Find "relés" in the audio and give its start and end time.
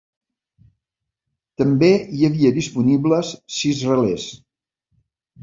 3.93-4.27